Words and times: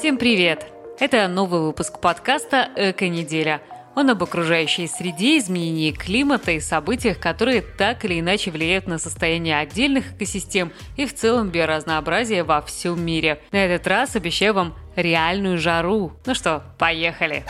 Всем 0.00 0.16
привет! 0.16 0.66
Это 0.98 1.28
новый 1.28 1.60
выпуск 1.60 2.00
подкаста 2.00 2.70
«Эко-неделя». 2.74 3.60
Он 3.94 4.08
об 4.08 4.22
окружающей 4.22 4.86
среде, 4.86 5.36
изменении 5.36 5.92
климата 5.92 6.52
и 6.52 6.60
событиях, 6.60 7.18
которые 7.18 7.60
так 7.60 8.02
или 8.06 8.18
иначе 8.18 8.50
влияют 8.50 8.86
на 8.86 8.96
состояние 8.96 9.58
отдельных 9.58 10.14
экосистем 10.14 10.72
и 10.96 11.04
в 11.04 11.14
целом 11.14 11.50
биоразнообразие 11.50 12.44
во 12.44 12.62
всем 12.62 13.04
мире. 13.04 13.42
На 13.52 13.66
этот 13.66 13.86
раз 13.88 14.16
обещаю 14.16 14.54
вам 14.54 14.74
реальную 14.96 15.58
жару. 15.58 16.12
Ну 16.24 16.34
что, 16.34 16.62
поехали! 16.78 17.44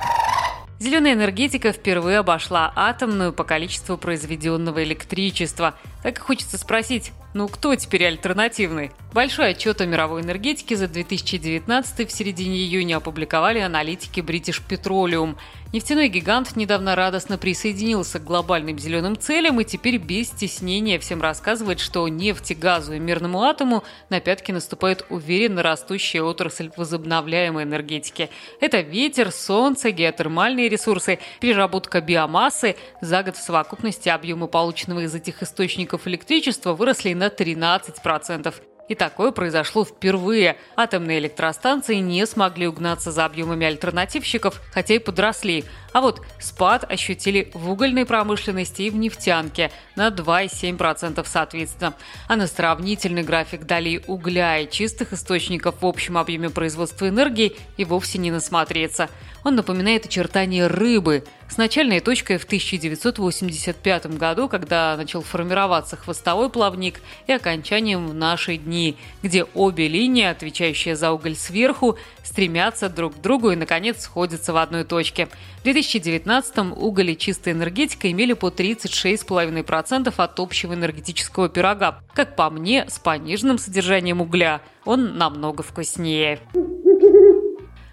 Зеленая 0.81 1.13
энергетика 1.13 1.73
впервые 1.73 2.21
обошла 2.21 2.73
атомную 2.75 3.35
по 3.35 3.45
количеству 3.45 3.99
произведенного 3.99 4.83
электричества. 4.83 5.75
Так 6.03 6.19
и 6.19 6.21
хочется 6.21 6.57
спросить, 6.57 7.13
ну 7.35 7.47
кто 7.47 7.75
теперь 7.75 8.07
альтернативный? 8.07 8.91
Большой 9.13 9.51
отчет 9.51 9.81
о 9.81 9.87
мировой 9.87 10.23
энергетике 10.23 10.77
за 10.77 10.89
2019 10.89 12.09
в 12.09 12.13
середине 12.13 12.59
июня 12.59 12.97
опубликовали 12.97 13.59
аналитики 13.59 14.21
British 14.21 14.63
Petroleum– 14.67 15.37
Нефтяной 15.73 16.09
гигант 16.09 16.57
недавно 16.57 16.97
радостно 16.97 17.39
присоединился 17.39 18.19
к 18.19 18.25
глобальным 18.25 18.77
зеленым 18.77 19.17
целям 19.17 19.61
и 19.61 19.65
теперь 19.65 19.99
без 19.99 20.27
стеснения 20.27 20.99
всем 20.99 21.23
рассказывает, 21.23 21.79
что 21.79 22.09
нефти, 22.09 22.55
газу 22.55 22.95
и 22.95 22.99
мирному 22.99 23.45
атому 23.45 23.85
на 24.09 24.19
пятки 24.19 24.51
наступает 24.51 25.07
уверенно 25.11 25.63
растущая 25.63 26.23
отрасль 26.23 26.73
возобновляемой 26.77 27.63
энергетики. 27.63 28.31
Это 28.61 28.81
ветер, 28.81 29.31
солнце, 29.31 29.93
геотермальные 29.93 30.69
ресурсы, 30.69 31.21
переработка 31.39 32.01
биомассы. 32.01 32.75
За 33.01 33.23
год 33.23 33.37
в 33.37 33.41
совокупности 33.41 34.09
объемы 34.09 34.49
полученного 34.49 35.05
из 35.05 35.15
этих 35.15 35.41
источников 35.41 35.90
электричества 36.07 36.75
выросли 36.75 37.13
на 37.15 37.29
13%. 37.29 38.55
И 38.91 38.97
такое 38.97 39.31
произошло 39.31 39.85
впервые. 39.85 40.57
Атомные 40.75 41.21
электростанции 41.21 41.95
не 41.97 42.27
смогли 42.27 42.67
угнаться 42.67 43.13
за 43.13 43.25
объемами 43.25 43.65
альтернативщиков, 43.65 44.61
хотя 44.73 44.95
и 44.95 44.99
подросли. 44.99 45.65
А 45.93 46.01
вот 46.01 46.21
спад 46.41 46.91
ощутили 46.91 47.53
в 47.55 47.71
угольной 47.71 48.05
промышленности 48.05 48.83
и 48.83 48.91
в 48.91 48.97
нефтянке 48.97 49.71
на 49.95 50.09
2,7% 50.09 51.25
соответственно. 51.25 51.95
А 52.27 52.35
на 52.35 52.49
сравнительный 52.49 53.23
график 53.23 53.63
долей 53.63 54.03
угля 54.09 54.59
и 54.59 54.69
чистых 54.69 55.13
источников 55.13 55.83
в 55.83 55.87
общем 55.87 56.19
объеме 56.19 56.51
производства 56.51 57.09
энергии 57.09 57.57
и 57.77 57.85
вовсе 57.85 58.19
не 58.19 58.33
насмотреться. 58.33 59.09
Он 59.45 59.55
напоминает 59.55 60.07
очертания 60.07 60.69
рыбы 60.69 61.25
с 61.49 61.57
начальной 61.57 62.01
точкой 62.01 62.39
в 62.39 62.45
1985 62.45 64.19
году, 64.19 64.49
когда 64.49 64.97
начал 64.97 65.23
формироваться 65.23 65.97
хвостовой 65.97 66.51
плавник, 66.51 67.01
и 67.27 67.33
окончанием 67.33 68.07
в 68.07 68.15
наши 68.15 68.57
дни, 68.57 68.97
где 69.23 69.45
обе 69.55 69.89
линии, 69.89 70.25
отвечающие 70.25 70.95
за 70.95 71.11
уголь 71.11 71.35
сверху, 71.35 71.99
стремятся 72.23 72.89
друг 72.89 73.17
к 73.17 73.21
другу 73.21 73.51
и, 73.51 73.57
наконец, 73.57 74.03
сходятся 74.03 74.53
в 74.53 74.59
одной 74.59 74.85
точке. 74.85 75.29
В 75.63 75.67
2019-м 75.67 76.73
уголь 76.73 77.11
и 77.11 77.19
чистая 77.19 77.55
энергетика 77.55 78.11
имели 78.11 78.35
по 78.35 78.49
36,5% 78.49 80.15
от 80.17 80.41
общего 80.41 80.75
энергетического 80.75 81.49
пирога. 81.49 82.01
Как 82.15 82.37
по 82.37 82.49
мне, 82.51 82.87
с 82.89 82.99
пониженным 82.99 83.59
содержанием 83.59 84.21
угля 84.21 84.61
он 84.85 85.19
намного 85.19 85.63
вкуснее. 85.63 86.41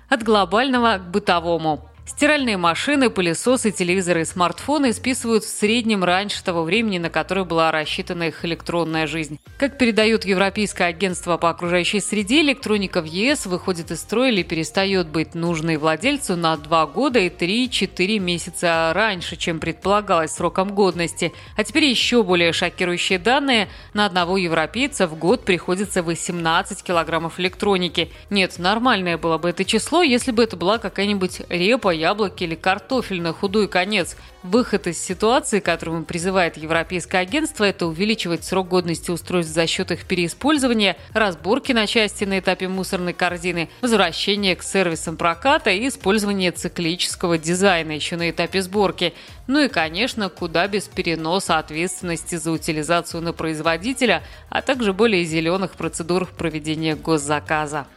От 0.09 0.23
глобального 0.23 0.97
к 0.97 1.11
бытовому. 1.11 1.89
Стиральные 2.07 2.55
машины, 2.55 3.09
пылесосы, 3.09 3.69
телевизоры 3.71 4.21
и 4.21 4.25
смартфоны 4.25 4.93
списывают 4.93 5.43
в 5.43 5.49
среднем 5.49 6.05
раньше 6.05 6.41
того 6.41 6.63
времени, 6.63 6.99
на 6.99 7.09
которое 7.09 7.43
была 7.43 7.69
рассчитана 7.69 8.23
их 8.23 8.45
электронная 8.45 9.07
жизнь. 9.07 9.39
Как 9.59 9.77
передает 9.77 10.23
Европейское 10.23 10.87
агентство 10.87 11.37
по 11.37 11.49
окружающей 11.49 11.99
среде, 11.99 12.41
электроника 12.41 13.01
в 13.01 13.05
ЕС 13.05 13.45
выходит 13.45 13.91
из 13.91 13.99
строя 13.99 14.31
или 14.31 14.41
перестает 14.41 15.09
быть 15.09 15.35
нужной 15.35 15.75
владельцу 15.75 16.37
на 16.37 16.55
2 16.55 16.85
года 16.87 17.19
и 17.19 17.29
3-4 17.29 18.19
месяца 18.19 18.93
раньше, 18.95 19.35
чем 19.35 19.59
предполагалось 19.59 20.31
сроком 20.31 20.73
годности. 20.73 21.33
А 21.57 21.65
теперь 21.65 21.85
еще 21.85 22.23
более 22.23 22.53
шокирующие 22.53 23.19
данные. 23.19 23.67
На 23.93 24.05
одного 24.05 24.37
европейца 24.37 25.07
в 25.07 25.19
год 25.19 25.43
приходится 25.43 26.01
18 26.01 26.81
килограммов 26.83 27.37
электроники. 27.37 28.11
Нет, 28.29 28.57
нормальное 28.59 29.17
было 29.17 29.37
бы 29.37 29.49
это 29.49 29.65
число, 29.65 30.03
если 30.03 30.31
бы 30.31 30.41
это 30.41 30.55
была 30.55 30.77
какая-нибудь 30.77 31.41
репа 31.49 31.96
яблоки 31.97 32.43
или 32.43 32.55
картофель 32.55 33.21
на 33.21 33.33
худой 33.33 33.67
конец. 33.67 34.15
Выход 34.43 34.87
из 34.87 34.97
ситуации, 34.99 35.59
которому 35.59 36.05
призывает 36.05 36.55
Европейское 36.55 37.21
агентство, 37.21 37.63
это 37.65 37.85
увеличивать 37.87 38.45
срок 38.45 38.69
годности 38.69 39.11
устройств 39.11 39.53
за 39.53 39.67
счет 39.67 39.91
их 39.91 40.05
переиспользования, 40.05 40.95
разборки 41.13 41.73
на 41.73 41.87
части 41.87 42.23
на 42.23 42.39
этапе 42.39 42.67
мусорной 42.67 43.13
корзины, 43.13 43.69
возвращение 43.81 44.55
к 44.55 44.63
сервисам 44.63 45.17
проката 45.17 45.71
и 45.71 45.87
использование 45.87 46.51
циклического 46.51 47.37
дизайна 47.37 47.91
еще 47.91 48.15
на 48.15 48.29
этапе 48.29 48.61
сборки. 48.61 49.13
Ну 49.47 49.59
и, 49.61 49.67
конечно, 49.67 50.29
куда 50.29 50.67
без 50.67 50.83
переноса 50.83 51.57
ответственности 51.57 52.35
за 52.35 52.51
утилизацию 52.51 53.21
на 53.21 53.33
производителя, 53.33 54.23
а 54.49 54.61
также 54.61 54.93
более 54.93 55.23
зеленых 55.23 55.71
процедур 55.71 56.25
проведения 56.25 56.95
госзаказа. 56.95 57.87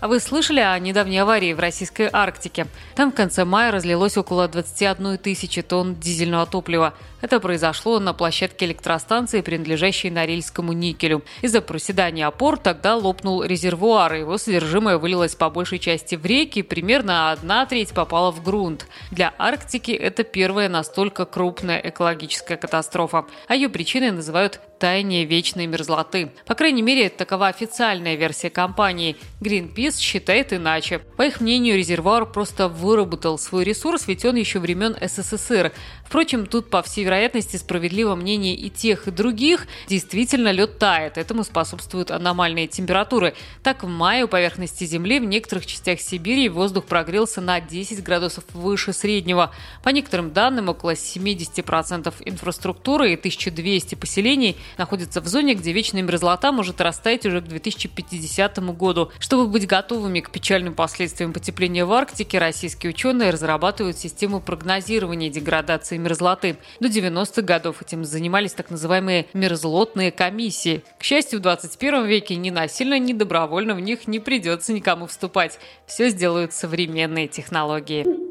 А 0.00 0.06
вы 0.06 0.20
слышали 0.20 0.60
о 0.60 0.78
недавней 0.78 1.18
аварии 1.18 1.52
в 1.52 1.58
российской 1.58 2.08
Арктике? 2.12 2.68
Там 2.94 3.10
в 3.10 3.16
конце 3.16 3.44
мая 3.44 3.72
разлилось 3.72 4.16
около 4.16 4.46
21 4.46 5.18
тысячи 5.18 5.60
тонн 5.60 5.96
дизельного 5.96 6.46
топлива. 6.46 6.94
Это 7.20 7.40
произошло 7.40 7.98
на 7.98 8.12
площадке 8.12 8.66
электростанции, 8.66 9.40
принадлежащей 9.40 10.10
Норильскому 10.10 10.72
никелю. 10.72 11.24
Из-за 11.42 11.60
проседания 11.60 12.28
опор 12.28 12.58
тогда 12.58 12.94
лопнул 12.94 13.42
резервуар, 13.42 14.14
и 14.14 14.20
его 14.20 14.38
содержимое 14.38 14.98
вылилось 14.98 15.34
по 15.34 15.50
большей 15.50 15.80
части 15.80 16.14
в 16.14 16.24
реки, 16.24 16.62
примерно 16.62 17.32
одна 17.32 17.66
треть 17.66 17.90
попала 17.90 18.30
в 18.30 18.40
грунт. 18.40 18.86
Для 19.10 19.34
Арктики 19.36 19.90
это 19.90 20.22
первая 20.22 20.68
настолько 20.68 21.24
крупная 21.24 21.80
экологическая 21.80 22.56
катастрофа. 22.56 23.26
А 23.48 23.56
ее 23.56 23.68
причиной 23.68 24.12
называют 24.12 24.60
таяние 24.78 25.24
вечной 25.24 25.66
мерзлоты. 25.66 26.32
По 26.46 26.54
крайней 26.54 26.82
мере, 26.82 27.08
такова 27.08 27.48
официальная 27.48 28.14
версия 28.14 28.50
компании. 28.50 29.16
Greenpeace 29.40 29.98
считает 29.98 30.52
иначе. 30.52 31.00
По 31.16 31.22
их 31.22 31.40
мнению, 31.40 31.76
резервуар 31.76 32.26
просто 32.26 32.68
выработал 32.68 33.38
свой 33.38 33.64
ресурс, 33.64 34.06
ведь 34.06 34.24
он 34.24 34.36
еще 34.36 34.58
времен 34.58 34.96
СССР. 35.00 35.72
Впрочем, 36.04 36.46
тут, 36.46 36.70
по 36.70 36.82
всей 36.82 37.04
вероятности, 37.04 37.56
справедливо 37.56 38.14
мнение 38.14 38.54
и 38.54 38.70
тех, 38.70 39.08
и 39.08 39.10
других. 39.10 39.66
Действительно, 39.88 40.52
лед 40.52 40.78
тает. 40.78 41.18
Этому 41.18 41.44
способствуют 41.44 42.10
аномальные 42.10 42.66
температуры. 42.66 43.34
Так, 43.62 43.82
в 43.82 43.88
мае 43.88 44.24
у 44.24 44.28
поверхности 44.28 44.84
Земли 44.84 45.20
в 45.20 45.24
некоторых 45.24 45.66
частях 45.66 46.00
Сибири 46.00 46.48
воздух 46.48 46.86
прогрелся 46.86 47.40
на 47.40 47.60
10 47.60 48.02
градусов 48.02 48.44
выше 48.54 48.92
среднего. 48.92 49.52
По 49.82 49.90
некоторым 49.90 50.32
данным, 50.32 50.68
около 50.68 50.92
70% 50.92 52.14
инфраструктуры 52.24 53.12
и 53.12 53.16
1200 53.16 53.94
поселений 53.94 54.56
находятся 54.76 55.20
в 55.20 55.26
зоне, 55.26 55.54
где 55.54 55.72
вечная 55.72 56.02
мерзлота 56.02 56.52
может 56.52 56.80
растаять 56.80 57.26
уже 57.26 57.40
к 57.40 57.44
2050 57.44 58.58
году. 58.76 59.10
Чтобы 59.18 59.46
быть 59.46 59.66
готовыми 59.66 60.20
к 60.20 60.30
печальным 60.30 60.74
последствиям 60.74 61.32
потепления 61.32 61.84
в 61.84 61.92
Арктике, 61.92 62.38
российские 62.38 62.90
ученые 62.90 63.30
разрабатывают 63.30 63.96
систему 63.96 64.40
прогнозирования 64.40 65.30
деградации 65.30 65.96
мерзлоты. 65.96 66.56
До 66.80 66.88
90-х 66.88 67.42
годов 67.42 67.82
этим 67.82 68.04
занимались 68.04 68.52
так 68.52 68.70
называемые 68.70 69.26
мерзлотные 69.32 70.12
комиссии. 70.12 70.82
К 70.98 71.04
счастью, 71.04 71.38
в 71.38 71.42
21 71.42 72.06
веке 72.06 72.36
ни 72.36 72.50
насильно, 72.50 72.98
ни 72.98 73.12
добровольно 73.12 73.74
в 73.74 73.80
них 73.80 74.06
не 74.06 74.18
придется 74.18 74.72
никому 74.72 75.06
вступать. 75.06 75.58
Все 75.86 76.10
сделают 76.10 76.52
современные 76.52 77.28
технологии. 77.28 78.27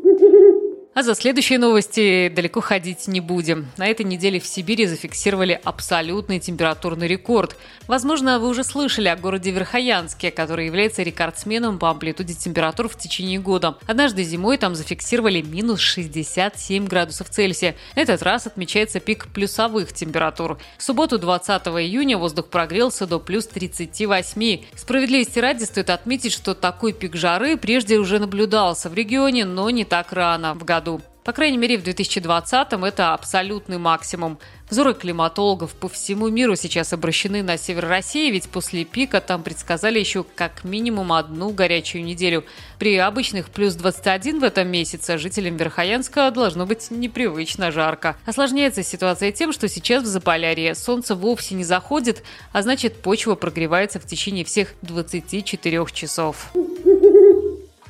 А 0.97 1.03
за 1.03 1.13
следующие 1.13 1.59
новости 1.59 2.27
далеко 2.35 2.59
ходить 2.59 3.07
не 3.07 3.21
будем. 3.21 3.67
На 3.77 3.85
этой 3.85 4.03
неделе 4.03 4.39
в 4.39 4.47
Сибири 4.47 4.87
зафиксировали 4.87 5.61
абсолютный 5.63 6.39
температурный 6.39 7.07
рекорд. 7.07 7.55
Возможно, 7.85 8.39
вы 8.39 8.47
уже 8.47 8.63
слышали 8.63 9.07
о 9.07 9.15
городе 9.15 9.51
Верхоянске, 9.51 10.31
который 10.31 10.65
является 10.65 11.03
рекордсменом 11.03 11.77
по 11.77 11.91
амплитуде 11.91 12.33
температур 12.33 12.89
в 12.89 12.97
течение 12.97 13.37
года. 13.37 13.77
Однажды 13.85 14.23
зимой 14.23 14.57
там 14.57 14.73
зафиксировали 14.73 15.43
минус 15.43 15.81
67 15.81 16.87
градусов 16.87 17.29
Цельсия. 17.29 17.75
Этот 17.93 18.23
раз 18.23 18.47
отмечается 18.47 18.99
пик 18.99 19.27
плюсовых 19.27 19.93
температур. 19.93 20.57
В 20.79 20.83
субботу 20.83 21.19
20 21.19 21.61
июня 21.67 22.17
воздух 22.17 22.47
прогрелся 22.47 23.05
до 23.05 23.19
плюс 23.19 23.45
38. 23.45 24.61
Справедливости 24.73 25.37
ради 25.37 25.63
стоит 25.65 25.91
отметить, 25.91 26.33
что 26.33 26.55
такой 26.55 26.91
пик 26.91 27.15
жары 27.15 27.55
прежде 27.55 27.99
уже 27.99 28.17
наблюдался 28.17 28.89
в 28.89 28.95
регионе, 28.95 29.45
но 29.45 29.69
не 29.69 29.85
так 29.85 30.11
рано 30.11 30.55
в 30.55 30.63
году 30.63 30.86
году. 30.87 31.01
По 31.23 31.33
крайней 31.33 31.57
мере, 31.57 31.77
в 31.77 31.83
2020-м 31.83 32.85
это 32.85 33.13
абсолютный 33.13 33.77
максимум. 33.77 34.39
Взоры 34.69 34.93
климатологов 34.93 35.73
по 35.73 35.89
всему 35.89 36.29
миру 36.29 36.55
сейчас 36.55 36.93
обращены 36.93 37.43
на 37.43 37.57
север 37.57 37.85
России, 37.89 38.31
ведь 38.31 38.47
после 38.47 38.85
пика 38.85 39.19
там 39.19 39.43
предсказали 39.43 39.99
еще 39.99 40.23
как 40.23 40.63
минимум 40.63 41.11
одну 41.11 41.49
горячую 41.49 42.05
неделю. 42.05 42.45
При 42.79 42.95
обычных 42.95 43.49
плюс 43.49 43.75
21 43.75 44.39
в 44.39 44.43
этом 44.45 44.69
месяце 44.69 45.17
жителям 45.17 45.57
Верхоянска 45.57 46.31
должно 46.31 46.65
быть 46.65 46.91
непривычно 46.91 47.71
жарко. 47.71 48.15
Осложняется 48.25 48.81
ситуация 48.81 49.33
тем, 49.33 49.51
что 49.51 49.67
сейчас 49.67 50.03
в 50.03 50.07
Заполярье 50.07 50.75
солнце 50.75 51.13
вовсе 51.13 51.55
не 51.55 51.65
заходит, 51.65 52.23
а 52.53 52.61
значит 52.61 53.01
почва 53.01 53.35
прогревается 53.35 53.99
в 53.99 54.05
течение 54.05 54.45
всех 54.45 54.75
24 54.81 55.85
часов. 55.91 56.53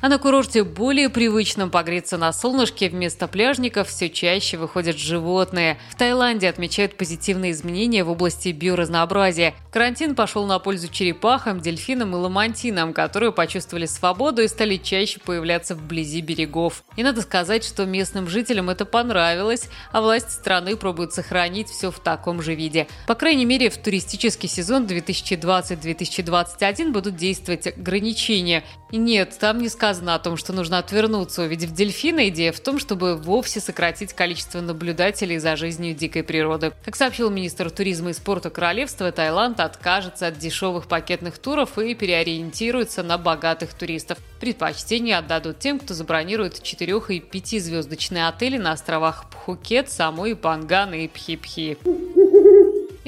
А 0.00 0.08
на 0.08 0.18
курорте 0.18 0.62
более 0.62 1.08
привычном 1.08 1.72
погреться 1.72 2.18
на 2.18 2.32
солнышке 2.32 2.88
вместо 2.88 3.26
пляжников 3.26 3.88
все 3.88 4.08
чаще 4.08 4.56
выходят 4.56 4.96
животные. 4.96 5.76
В 5.90 5.96
Таиланде 5.96 6.48
отмечают 6.48 6.96
позитивные 6.96 7.50
изменения 7.50 8.04
в 8.04 8.10
области 8.10 8.50
биоразнообразия. 8.50 9.54
Карантин 9.72 10.14
пошел 10.14 10.46
на 10.46 10.60
пользу 10.60 10.86
черепахам, 10.86 11.60
дельфинам 11.60 12.14
и 12.14 12.16
ламантинам, 12.16 12.92
которые 12.92 13.32
почувствовали 13.32 13.86
свободу 13.86 14.42
и 14.42 14.48
стали 14.48 14.76
чаще 14.76 15.18
появляться 15.18 15.74
вблизи 15.74 16.20
берегов. 16.20 16.84
И 16.94 17.02
надо 17.02 17.22
сказать, 17.22 17.64
что 17.64 17.84
местным 17.84 18.28
жителям 18.28 18.70
это 18.70 18.84
понравилось, 18.84 19.68
а 19.90 20.00
власти 20.00 20.30
страны 20.30 20.76
пробуют 20.76 21.12
сохранить 21.12 21.70
все 21.70 21.90
в 21.90 21.98
таком 21.98 22.40
же 22.40 22.54
виде. 22.54 22.86
По 23.08 23.16
крайней 23.16 23.46
мере, 23.46 23.68
в 23.68 23.76
туристический 23.76 24.48
сезон 24.48 24.86
2020-2021 24.86 26.92
будут 26.92 27.16
действовать 27.16 27.66
ограничения. 27.66 28.62
И 28.92 28.96
нет, 28.96 29.36
там 29.40 29.58
не 29.58 29.68
сказано 29.68 29.87
сказано 29.88 30.14
о 30.14 30.18
том, 30.18 30.36
что 30.36 30.52
нужно 30.52 30.76
отвернуться, 30.76 31.44
увидев 31.44 31.72
дельфина, 31.72 32.28
идея 32.28 32.52
в 32.52 32.60
том, 32.60 32.78
чтобы 32.78 33.16
вовсе 33.16 33.58
сократить 33.58 34.12
количество 34.12 34.60
наблюдателей 34.60 35.38
за 35.38 35.56
жизнью 35.56 35.94
дикой 35.94 36.24
природы. 36.24 36.72
Как 36.84 36.94
сообщил 36.94 37.30
министр 37.30 37.70
туризма 37.70 38.10
и 38.10 38.12
спорта 38.12 38.50
королевства, 38.50 39.10
Таиланд 39.10 39.60
откажется 39.60 40.26
от 40.26 40.36
дешевых 40.36 40.88
пакетных 40.88 41.38
туров 41.38 41.78
и 41.78 41.94
переориентируется 41.94 43.02
на 43.02 43.16
богатых 43.16 43.72
туристов. 43.72 44.18
Предпочтение 44.40 45.16
отдадут 45.16 45.58
тем, 45.58 45.78
кто 45.78 45.94
забронирует 45.94 46.62
4 46.62 47.00
и 47.08 47.20
5 47.20 47.62
звездочные 47.62 48.28
отели 48.28 48.58
на 48.58 48.72
островах 48.72 49.30
Пхукет, 49.30 49.90
Самуи, 49.90 50.34
Панган 50.34 50.92
и 50.92 51.06
Пхи-Пхи. 51.06 52.17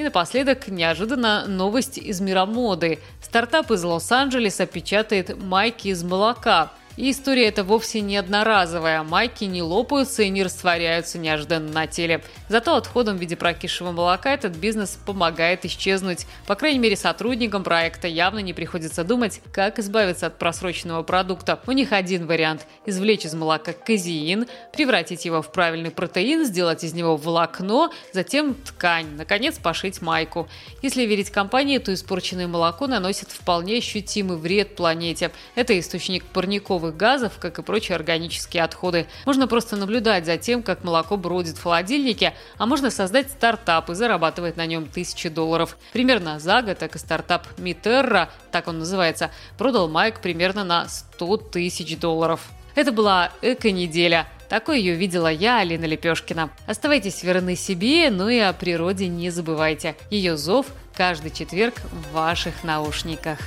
И 0.00 0.02
напоследок 0.02 0.68
неожиданно 0.68 1.46
новость 1.46 1.98
из 1.98 2.22
мира 2.22 2.46
моды. 2.46 3.00
Стартап 3.20 3.70
из 3.70 3.84
Лос-Анджелеса 3.84 4.64
печатает 4.64 5.36
майки 5.36 5.88
из 5.88 6.02
молока. 6.02 6.72
И 6.96 7.10
история 7.10 7.46
эта 7.46 7.64
вовсе 7.64 8.00
не 8.00 8.16
одноразовая. 8.16 9.02
Майки 9.02 9.44
не 9.44 9.62
лопаются 9.62 10.22
и 10.22 10.28
не 10.28 10.42
растворяются 10.42 11.18
неожиданно 11.18 11.72
на 11.72 11.86
теле. 11.86 12.22
Зато 12.48 12.74
отходом 12.74 13.16
в 13.16 13.20
виде 13.20 13.36
прокисшего 13.36 13.90
молока 13.92 14.32
этот 14.32 14.56
бизнес 14.56 14.98
помогает 15.06 15.64
исчезнуть. 15.64 16.26
По 16.46 16.56
крайней 16.56 16.78
мере, 16.78 16.96
сотрудникам 16.96 17.62
проекта 17.62 18.06
явно 18.08 18.40
не 18.40 18.52
приходится 18.52 19.04
думать, 19.04 19.40
как 19.52 19.78
избавиться 19.78 20.26
от 20.26 20.38
просроченного 20.38 21.02
продукта. 21.02 21.60
У 21.66 21.72
них 21.72 21.92
один 21.92 22.26
вариант– 22.26 22.66
извлечь 22.86 23.24
из 23.24 23.34
молока 23.34 23.72
казеин, 23.72 24.46
превратить 24.72 25.24
его 25.24 25.42
в 25.42 25.52
правильный 25.52 25.90
протеин, 25.90 26.44
сделать 26.44 26.84
из 26.84 26.92
него 26.92 27.16
волокно, 27.16 27.90
затем 28.12 28.54
ткань, 28.54 29.16
наконец 29.16 29.58
пошить 29.58 30.02
майку. 30.02 30.48
Если 30.82 31.04
верить 31.04 31.30
компании, 31.30 31.78
то 31.78 31.94
испорченное 31.94 32.48
молоко 32.48 32.86
наносит 32.86 33.30
вполне 33.30 33.78
ощутимый 33.78 34.36
вред 34.36 34.76
планете. 34.76 35.30
Это 35.54 35.78
источник 35.78 36.24
парниковых 36.24 36.79
парниковых 36.80 36.96
газов, 36.96 37.32
как 37.38 37.58
и 37.58 37.62
прочие 37.62 37.96
органические 37.96 38.64
отходы. 38.64 39.06
Можно 39.26 39.46
просто 39.46 39.76
наблюдать 39.76 40.26
за 40.26 40.36
тем, 40.36 40.62
как 40.62 40.84
молоко 40.84 41.16
бродит 41.16 41.58
в 41.58 41.62
холодильнике, 41.62 42.34
а 42.58 42.66
можно 42.66 42.90
создать 42.90 43.30
стартап 43.30 43.90
и 43.90 43.94
зарабатывать 43.94 44.56
на 44.56 44.66
нем 44.66 44.86
тысячи 44.86 45.28
долларов. 45.28 45.76
Примерно 45.92 46.38
за 46.38 46.62
год 46.62 46.78
так 46.78 46.96
и 46.96 46.98
стартап 46.98 47.46
Митерра, 47.58 48.28
так 48.50 48.68
он 48.68 48.78
называется, 48.78 49.30
продал 49.58 49.88
Майк 49.88 50.20
примерно 50.20 50.64
на 50.64 50.88
100 50.88 51.36
тысяч 51.52 51.98
долларов. 51.98 52.40
Это 52.74 52.92
была 52.92 53.30
эко-неделя. 53.42 54.26
Такой 54.48 54.80
ее 54.80 54.94
видела 54.94 55.28
я, 55.28 55.58
Алина 55.58 55.84
Лепешкина. 55.84 56.50
Оставайтесь 56.66 57.22
верны 57.22 57.56
себе, 57.56 58.10
но 58.10 58.28
и 58.28 58.38
о 58.38 58.52
природе 58.52 59.06
не 59.06 59.30
забывайте. 59.30 59.94
Ее 60.10 60.36
зов 60.36 60.66
каждый 60.94 61.30
четверг 61.30 61.74
в 61.92 62.14
ваших 62.14 62.64
наушниках. 62.64 63.38